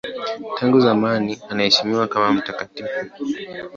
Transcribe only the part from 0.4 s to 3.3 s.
Tangu zamani anaheshimiwa kama mtakatifu.